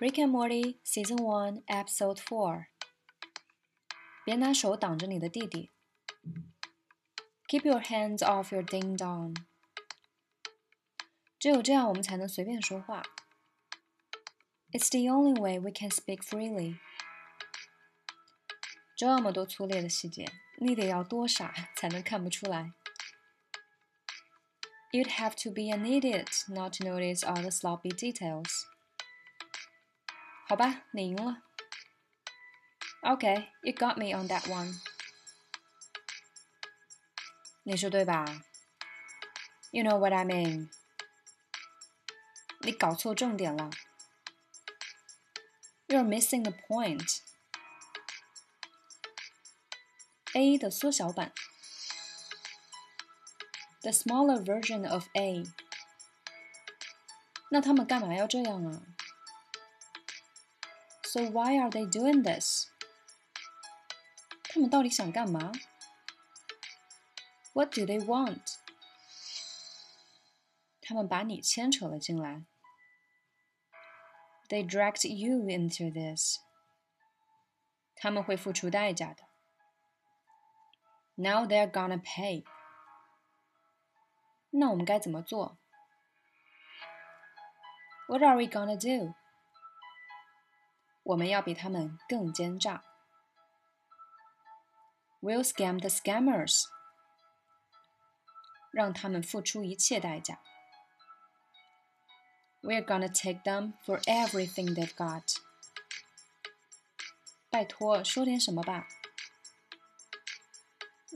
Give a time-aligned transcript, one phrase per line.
[0.00, 2.66] Rick and Morty Season One Episode Four。
[4.24, 5.70] 别拿手挡着你的弟弟。
[7.48, 9.36] Keep your hands off your ding dong。
[11.38, 13.02] 只有这样，我们才能随便说话。
[14.72, 16.78] It's the only way we can speak freely。
[18.96, 20.26] 这么多粗略的细节，
[20.58, 22.72] 你得要多傻才能看不出来？
[24.92, 28.64] You'd have to be an idiot not to notice all the sloppy details.
[30.50, 31.42] 好吧，你赢了。
[33.02, 34.80] Okay, you got me on that one.
[37.64, 38.24] 你说对吧？
[39.70, 40.70] You know what I mean.
[42.60, 43.70] 你搞错重点了。
[45.88, 47.20] You're missing the point.
[50.34, 51.32] A 的缩小版，
[53.82, 55.44] the smaller version of A。
[57.50, 58.82] 那他们干嘛要这样啊
[61.10, 62.66] ？So why are they doing this？
[64.44, 65.52] 他们到底想干嘛？
[67.52, 68.56] What do they want？
[70.80, 72.44] 他们把你牵扯了进来。
[74.48, 76.38] They dragged you into this。
[77.96, 79.24] 他们会付出代价的。
[81.16, 82.44] Now they're gonna pay。
[84.50, 85.58] 那我们该怎么做？
[88.06, 89.14] What are we gonna do？
[91.10, 92.82] 我们要比他们更奸诈。
[95.20, 96.64] We'll scam the scammers。
[98.70, 100.40] 让他们付出一切代价。
[102.60, 105.36] We're gonna take them for everything they've got。
[107.48, 108.86] 拜托，说点什么吧。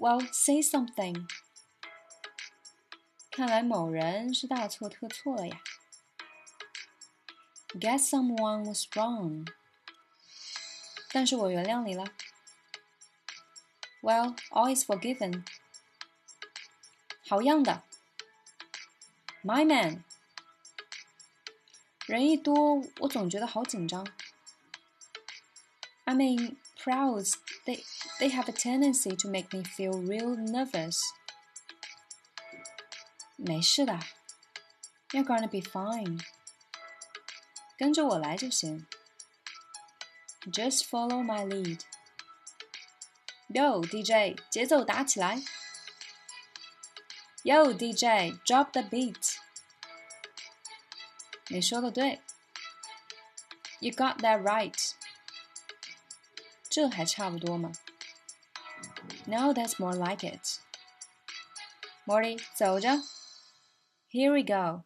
[0.00, 1.28] well, say something.
[3.30, 5.60] 看来某人是大错特错了呀。
[7.74, 9.46] Guess someone was wrong.
[11.14, 12.04] 但是我原谅你了。
[14.02, 15.44] Well, all is forgiven.
[17.26, 17.82] 好样的。
[19.42, 20.04] My man.
[22.06, 24.06] 人一多，我总觉得好紧张。
[26.04, 27.84] I mean, crowds, they
[28.18, 30.96] they have a tendency to make me feel real nervous.
[33.36, 34.00] 没事的，
[35.10, 36.20] You're gonna be fine.
[37.78, 38.86] 跟着我来就行。
[40.46, 41.80] Just follow my lead.
[43.48, 45.42] Yo DJ，节奏打起来。
[47.42, 49.36] Yo DJ，drop the beat。
[51.48, 52.20] 你说的对。
[53.80, 54.92] You got that right.
[56.68, 57.72] 这还差不多吗？
[59.26, 60.60] Now that's more like it.
[62.06, 63.02] Morty，走着。
[64.10, 64.84] Here we go.